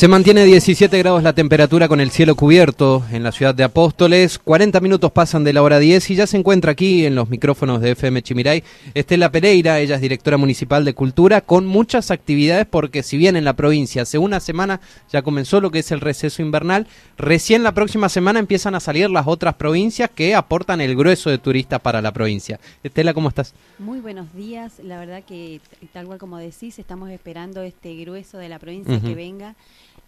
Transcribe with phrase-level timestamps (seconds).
[0.00, 4.38] Se mantiene 17 grados la temperatura con el cielo cubierto en la ciudad de Apóstoles.
[4.38, 7.82] 40 minutos pasan de la hora 10 y ya se encuentra aquí en los micrófonos
[7.82, 8.64] de FM Chimiray
[8.94, 13.44] Estela Pereira, ella es directora municipal de Cultura, con muchas actividades porque si bien en
[13.44, 14.80] la provincia hace una semana
[15.12, 16.86] ya comenzó lo que es el receso invernal,
[17.18, 21.36] recién la próxima semana empiezan a salir las otras provincias que aportan el grueso de
[21.36, 22.58] turistas para la provincia.
[22.82, 23.52] Estela, ¿cómo estás?
[23.78, 25.60] Muy buenos días, la verdad que
[25.92, 29.56] tal cual como decís, estamos esperando este grueso de la provincia que venga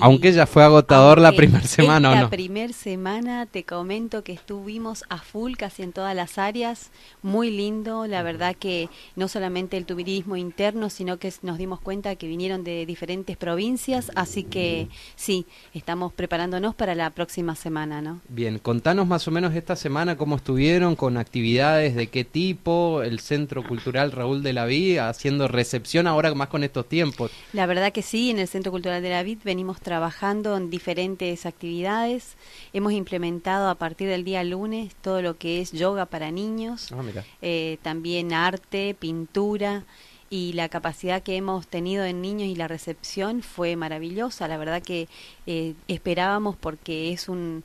[0.00, 2.22] aunque ya fue agotador la primera semana, ¿o no?
[2.22, 6.90] La primera semana te comento que estuvimos a full casi en todas las áreas,
[7.22, 12.16] muy lindo, la verdad que no solamente el turismo interno, sino que nos dimos cuenta
[12.16, 18.20] que vinieron de diferentes provincias, así que sí, estamos preparándonos para la próxima semana, ¿no?
[18.28, 23.20] Bien, contanos más o menos esta semana cómo estuvieron, con actividades de qué tipo, el
[23.20, 27.30] Centro Cultural Raúl de la Vid haciendo recepción ahora más con estos tiempos.
[27.52, 31.46] La verdad que sí, en el Centro Cultural de la Vid venimos trabajando en diferentes
[31.46, 32.34] actividades.
[32.72, 37.02] Hemos implementado a partir del día lunes todo lo que es yoga para niños, ah,
[37.40, 39.84] eh, también arte, pintura
[40.28, 44.48] y la capacidad que hemos tenido en niños y la recepción fue maravillosa.
[44.48, 45.06] La verdad que
[45.46, 47.62] eh, esperábamos porque es un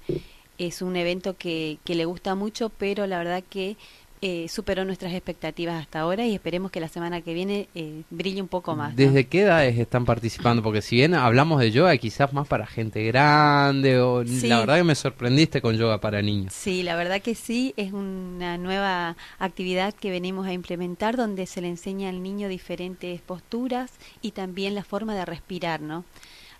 [0.59, 3.77] es un evento que, que le gusta mucho, pero la verdad que
[4.21, 8.41] eh, superó nuestras expectativas hasta ahora y esperemos que la semana que viene eh, brille
[8.41, 8.95] un poco más.
[8.95, 10.61] ¿Desde qué edades están participando?
[10.61, 14.83] Porque si bien hablamos de yoga, quizás más para gente grande, o la verdad que
[14.83, 16.53] me sorprendiste con yoga para niños.
[16.53, 21.61] Sí, la verdad que sí, es una nueva actividad que venimos a implementar donde se
[21.61, 26.03] le enseña al niño diferentes posturas y también la forma de respirar, ¿no?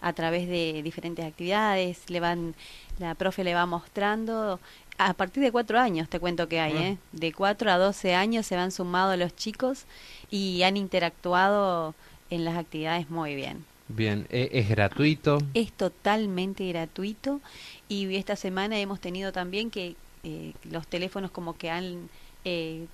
[0.02, 2.56] A través de diferentes actividades, le van,
[3.00, 4.60] la profe le va mostrando
[5.00, 6.88] a partir de cuatro años te cuento que hay, ah.
[6.90, 6.98] ¿eh?
[7.14, 9.86] De cuatro a doce años se van sumado los chicos
[10.30, 11.96] y han interactuado
[12.30, 13.66] en las actividades muy bien.
[13.88, 15.40] Bien, ¿e-, ¿es gratuito?
[15.54, 17.40] Es totalmente gratuito
[17.88, 22.10] y esta semana hemos tenido también que eh, los teléfonos como que han
[22.44, 22.86] eh,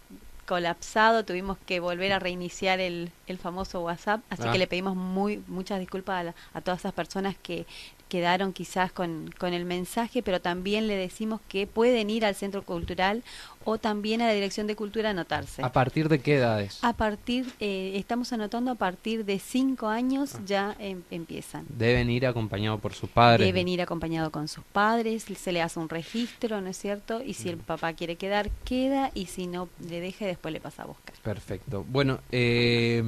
[0.45, 4.57] colapsado, tuvimos que volver a reiniciar el, el famoso WhatsApp, así que ah.
[4.57, 7.65] le pedimos muy muchas disculpas a, a, todas esas personas que
[8.09, 12.63] quedaron quizás con, con el mensaje, pero también le decimos que pueden ir al centro
[12.63, 13.23] cultural
[13.63, 15.63] o también a la Dirección de Cultura a anotarse.
[15.63, 16.79] ¿A partir de qué edades?
[16.83, 20.41] A partir, eh, estamos anotando a partir de cinco años ah.
[20.45, 21.65] ya em, empiezan.
[21.69, 23.45] Deben ir acompañados por sus padres.
[23.45, 27.23] Deben ir acompañado con sus padres, se le hace un registro, ¿no es cierto?
[27.23, 30.61] Y si el papá quiere quedar, queda, y si no, le deja y después le
[30.61, 31.15] pasa a buscar.
[31.23, 31.83] Perfecto.
[31.87, 33.03] Bueno, eh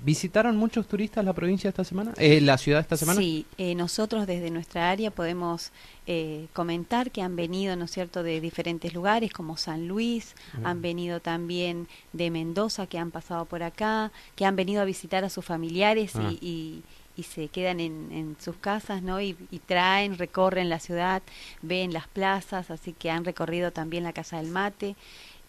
[0.00, 2.12] ¿Visitaron muchos turistas la provincia esta semana?
[2.18, 3.20] Eh, ¿La ciudad esta semana?
[3.20, 5.72] Sí, eh, nosotros desde nuestra área podemos
[6.06, 10.82] eh, comentar que han venido, ¿no es cierto?, de diferentes lugares como San Luis, han
[10.82, 15.30] venido también de Mendoza, que han pasado por acá, que han venido a visitar a
[15.30, 17.07] sus familiares y, ah.
[17.18, 19.20] Y, se quedan en, en, sus casas, ¿no?
[19.20, 21.22] Y, y, traen, recorren la ciudad,
[21.60, 24.96] ven las plazas, así que han recorrido también la Casa del Mate.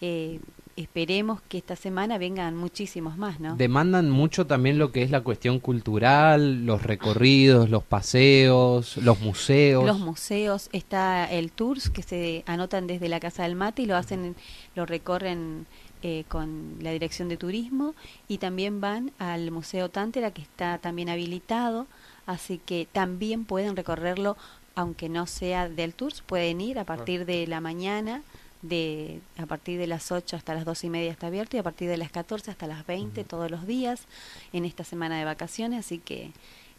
[0.02, 0.40] Eh,
[0.76, 3.56] esperemos que esta semana vengan muchísimos más, ¿no?
[3.56, 9.84] Demandan mucho también lo que es la cuestión cultural, los recorridos, los paseos, los museos.
[9.84, 13.96] Los museos, está el tours que se anotan desde la Casa del Mate y lo
[13.96, 14.36] hacen,
[14.74, 15.66] lo recorren
[16.02, 17.94] eh, con la Dirección de Turismo
[18.28, 21.86] y también van al Museo Tántera que está también habilitado,
[22.26, 24.36] así que también pueden recorrerlo
[24.74, 28.22] aunque no sea del tours, pueden ir a partir de la mañana
[28.62, 31.62] de a partir de las 8 hasta las 2 y media está abierto y a
[31.62, 34.02] partir de las 14 hasta las 20 todos los días
[34.52, 36.32] en esta semana de vacaciones, así que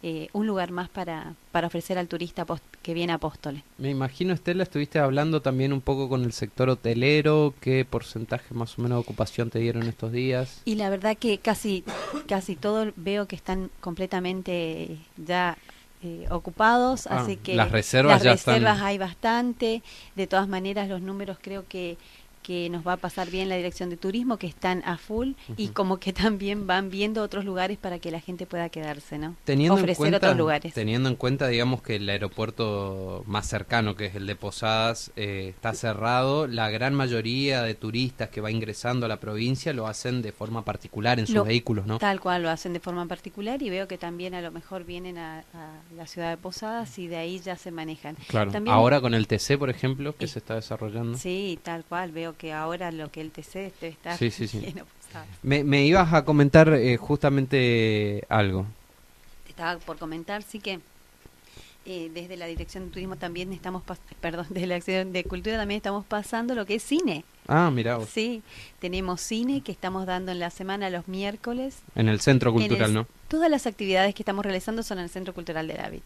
[0.03, 2.45] eh, un lugar más para, para ofrecer al turista
[2.81, 3.61] que viene a Apóstoles.
[3.77, 8.79] Me imagino, Estela, estuviste hablando también un poco con el sector hotelero, qué porcentaje más
[8.79, 10.61] o menos de ocupación te dieron estos días.
[10.65, 11.83] Y la verdad que casi,
[12.27, 15.57] casi todo veo que están completamente ya
[16.01, 19.83] eh, ocupados, ah, así que las reservas, las reservas hay bastante.
[20.15, 21.97] De todas maneras, los números creo que
[22.41, 25.69] que nos va a pasar bien la dirección de turismo, que están a full y
[25.69, 29.35] como que también van viendo otros lugares para que la gente pueda quedarse, ¿no?
[29.43, 30.73] Teniendo Ofrecer en cuenta, otros lugares.
[30.73, 35.47] Teniendo en cuenta, digamos, que el aeropuerto más cercano, que es el de Posadas, eh,
[35.49, 40.21] está cerrado, la gran mayoría de turistas que va ingresando a la provincia lo hacen
[40.21, 41.99] de forma particular en sus vehículos, ¿no?
[41.99, 45.17] Tal cual, lo hacen de forma particular y veo que también a lo mejor vienen
[45.17, 45.43] a,
[45.95, 48.15] la ciudad de Posadas y de ahí ya se manejan.
[48.27, 51.17] Claro, ahora con el TC, por ejemplo, que se está desarrollando.
[51.17, 54.73] Sí, tal cual, veo que ahora lo que el TC está sí, sí, sí.
[55.43, 58.65] Me, me, ibas a comentar eh, justamente algo.
[59.47, 60.79] Estaba por comentar, sí que
[61.83, 63.81] eh, desde la Dirección de Turismo también estamos,
[64.19, 67.25] perdón, desde la Dirección de Cultura también estamos pasando lo que es cine.
[67.47, 67.99] Ah, mira.
[68.05, 68.43] Sí,
[68.79, 71.79] tenemos cine que estamos dando en la semana los miércoles.
[71.95, 73.07] En el Centro Cultural, ¿no?
[73.27, 76.01] Todas las actividades que estamos realizando son en el Centro Cultural de David.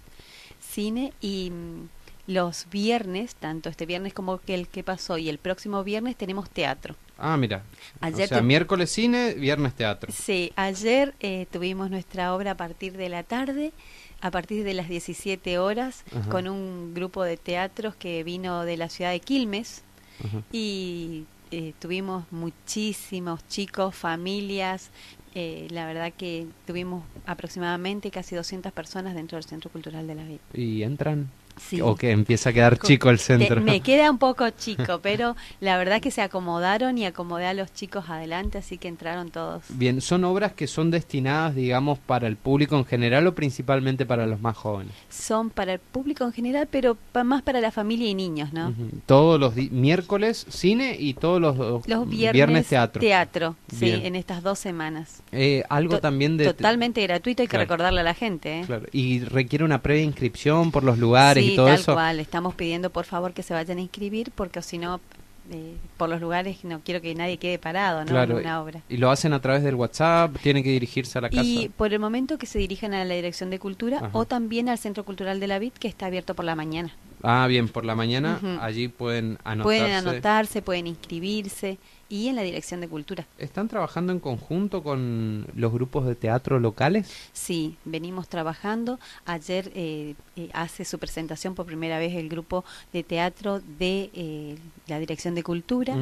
[0.62, 1.90] cine y mm,
[2.28, 6.50] los viernes, tanto este viernes como que el que pasó y el próximo viernes tenemos
[6.50, 6.96] teatro.
[7.18, 7.64] Ah, mira.
[8.02, 10.12] Ayer o sea, tu- miércoles cine, viernes teatro.
[10.12, 13.72] Sí, ayer eh, tuvimos nuestra obra a partir de la tarde,
[14.22, 16.30] a partir de las 17 horas, Ajá.
[16.30, 19.84] con un grupo de teatros que vino de la ciudad de Quilmes
[20.26, 20.42] Ajá.
[20.52, 24.90] y eh, tuvimos muchísimos chicos, familias.
[25.36, 30.24] eh, la verdad que tuvimos aproximadamente casi 200 personas dentro del Centro Cultural de la
[30.24, 30.40] Vida.
[30.54, 31.30] ¿Y entran?
[31.58, 31.82] Sí.
[31.82, 33.62] ¿O que empieza a quedar Co- chico el Te- centro?
[33.62, 37.74] me queda un poco chico, pero la verdad que se acomodaron y acomodé a los
[37.74, 39.64] chicos adelante, así que entraron todos.
[39.70, 44.26] Bien, ¿son obras que son destinadas, digamos, para el público en general o principalmente para
[44.28, 44.94] los más jóvenes?
[45.10, 48.70] Son para el público en general, pero pa- más para la familia y niños, ¿no?
[48.70, 48.90] Ujú.
[49.06, 53.56] Todos los miércoles cine y todos los, Los viernes, teatro.
[53.70, 54.06] sí, Bien.
[54.06, 55.22] en estas dos semanas.
[55.32, 56.46] Eh, algo To- también de...
[56.46, 57.64] Totalmente gratuito, hay que Claro.
[57.64, 58.60] recordarle a la gente.
[58.60, 58.64] ¿eh?
[58.66, 61.94] Claro, Y requiere una previa inscripción por los lugares sí, y todo tal eso.
[61.94, 62.20] cual.
[62.20, 65.00] Estamos pidiendo por favor que se vayan a inscribir porque si no,
[65.52, 68.08] eh, por los lugares no quiero que nadie quede parado ¿no?
[68.08, 68.82] Claro, en una obra.
[68.90, 71.44] Y lo hacen a través del WhatsApp, tienen que dirigirse a la casa.
[71.44, 74.10] Y por el momento que se dirijan a la Dirección de Cultura Ajá.
[74.14, 76.94] o también al Centro Cultural de la VID que está abierto por la mañana.
[77.28, 79.64] Ah, bien, por la mañana allí pueden anotarse.
[79.64, 83.26] Pueden anotarse, pueden inscribirse y en la Dirección de Cultura.
[83.40, 87.12] ¿Están trabajando en conjunto con los grupos de teatro locales?
[87.34, 89.00] Sí, venimos trabajando.
[89.26, 92.64] Ayer eh, eh, hace su presentación por primera vez el grupo
[92.94, 94.58] de teatro de eh,
[94.88, 95.96] la Dirección de Cultura.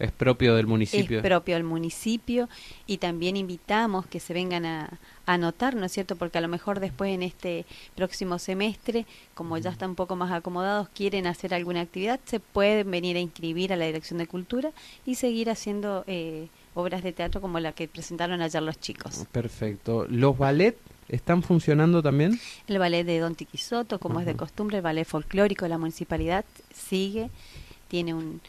[0.00, 1.18] Es propio del municipio.
[1.18, 2.48] es propio al municipio
[2.86, 6.16] y también invitamos que se vengan a, a anotar, ¿no es cierto?
[6.16, 10.32] Porque a lo mejor después en este próximo semestre, como ya están un poco más
[10.32, 14.72] acomodados, quieren hacer alguna actividad, se pueden venir a inscribir a la Dirección de Cultura
[15.04, 19.26] y seguir haciendo eh, obras de teatro como la que presentaron ayer los chicos.
[19.30, 20.06] Perfecto.
[20.08, 20.76] ¿Los ballet
[21.08, 22.40] están funcionando también?
[22.66, 26.44] El ballet de Don Tiquisoto, como es de costumbre, el ballet folclórico de la municipalidad
[26.72, 27.30] sigue,
[27.88, 28.40] tiene un,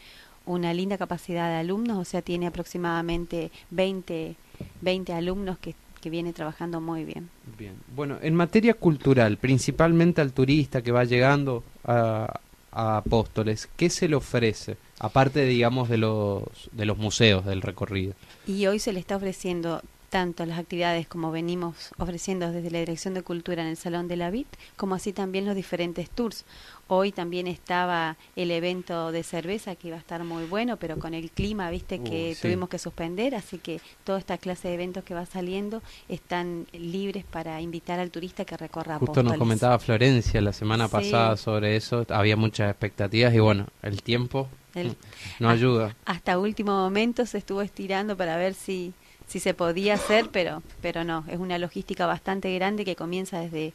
[0.46, 4.36] una linda capacidad de alumnos, o sea, tiene aproximadamente 20,
[4.80, 7.30] 20 alumnos que, que viene trabajando muy bien.
[7.58, 7.74] Bien.
[7.94, 12.40] Bueno, en materia cultural, principalmente al turista que va llegando a,
[12.72, 14.76] a Apóstoles, ¿qué se le ofrece?
[14.98, 16.42] Aparte, digamos, de los,
[16.72, 18.14] de los museos del recorrido.
[18.46, 23.14] Y hoy se le está ofreciendo tanto las actividades como venimos ofreciendo desde la Dirección
[23.14, 26.44] de Cultura en el Salón de la VIT, como así también los diferentes tours.
[26.86, 31.14] Hoy también estaba el evento de cerveza que iba a estar muy bueno, pero con
[31.14, 32.42] el clima, viste, que sí.
[32.42, 37.24] tuvimos que suspender, así que toda esta clase de eventos que va saliendo están libres
[37.24, 39.38] para invitar al turista que recorra Justo nos Apóstoles.
[39.38, 40.92] comentaba Florencia la semana Sí.
[40.92, 44.94] pasada sobre eso, había muchas expectativas y bueno, el tiempo El-
[45.40, 45.96] no ayuda.
[46.04, 48.92] hasta último momento se estuvo estirando para ver si
[49.26, 53.72] si se podía hacer, pero pero no, es una logística bastante grande que comienza desde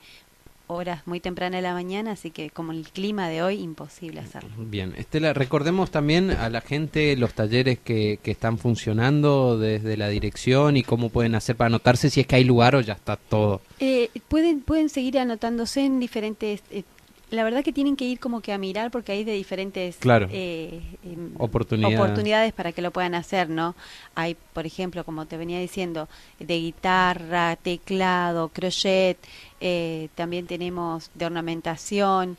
[0.67, 4.49] horas muy tempranas de la mañana, así que como el clima de hoy imposible hacerlo.
[4.57, 10.09] Bien, Estela, recordemos también a la gente los talleres que, que están funcionando desde la
[10.09, 13.15] dirección y cómo pueden hacer para anotarse si es que hay lugar o ya está
[13.15, 13.61] todo.
[13.79, 16.83] Eh, pueden pueden seguir anotándose en diferentes eh,
[17.29, 20.27] la verdad que tienen que ir como que a mirar porque hay de diferentes Claro.
[20.31, 21.99] eh, em, Oportunidades.
[21.99, 23.75] oportunidades para que lo puedan hacer, ¿no?
[24.15, 26.07] Hay, por ejemplo, como te venía diciendo,
[26.39, 29.17] de guitarra, teclado, crochet,
[29.59, 32.37] eh, también tenemos de ornamentación,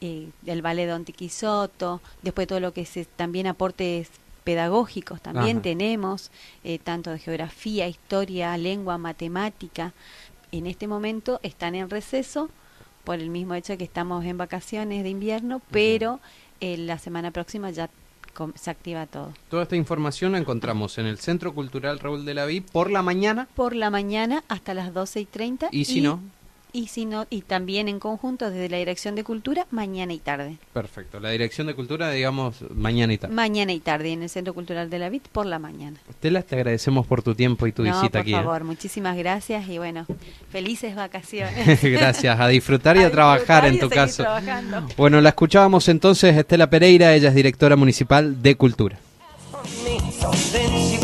[0.00, 4.10] eh, del ballet Don Tiquisoto, después todo lo que es también aportes
[4.44, 5.62] pedagógicos también Ajá.
[5.62, 6.30] tenemos,
[6.64, 9.92] eh, tanto de geografía, historia, lengua, matemática.
[10.50, 12.48] En este momento están en receso
[13.04, 16.20] por el mismo hecho de que estamos en vacaciones de invierno, pero
[16.60, 17.90] eh, la semana próxima ya
[18.54, 19.32] se activa todo.
[19.48, 23.02] Toda esta información la encontramos en el Centro Cultural Raúl de la Vi por la
[23.02, 25.68] mañana Por la mañana hasta las 12 y 30.
[25.72, 26.20] y si no,
[26.72, 30.58] Y, si no, y también en conjunto desde la Dirección de Cultura, mañana y tarde.
[30.72, 31.20] perfecto.
[31.20, 33.34] La Dirección de Cultura, digamos, mañana y tarde.
[33.34, 35.98] Mañana y tarde en el Centro Cultural de la VIT por la mañana.
[36.08, 38.32] Estela, te agradecemos por tu tiempo y tu no, visita por aquí.
[38.32, 38.36] ¿eh?
[38.36, 40.06] favor, muchísimas gracias y bueno,
[40.50, 41.82] felices vacaciones.
[41.90, 44.22] Gracias, a disfrutar y a, trabajar en tu caso.
[44.22, 44.86] trabajando.
[44.96, 48.98] Bueno, la escuchábamos entonces Estela Pereira, ella es directora municipal de Cultura.
[49.84, 50.99] me, so then